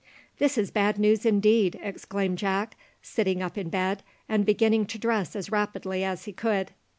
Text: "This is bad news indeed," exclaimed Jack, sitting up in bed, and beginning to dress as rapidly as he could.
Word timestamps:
"This 0.39 0.57
is 0.57 0.71
bad 0.71 0.97
news 0.97 1.27
indeed," 1.27 1.79
exclaimed 1.79 2.39
Jack, 2.39 2.75
sitting 3.03 3.43
up 3.43 3.55
in 3.55 3.69
bed, 3.69 4.01
and 4.27 4.47
beginning 4.47 4.87
to 4.87 4.97
dress 4.97 5.35
as 5.35 5.51
rapidly 5.51 6.03
as 6.03 6.25
he 6.25 6.33
could. 6.33 6.71